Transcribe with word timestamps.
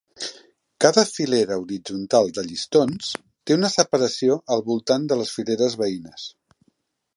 Cada 0.85 1.01
filera 1.09 1.57
horitzontal 1.63 2.31
de 2.37 2.45
llistons 2.47 3.11
té 3.49 3.59
una 3.59 3.71
separació 3.75 4.41
al 4.57 4.67
voltant 4.73 5.09
de 5.13 5.21
les 5.23 5.37
fileres 5.39 5.77
veïnes. 5.83 6.29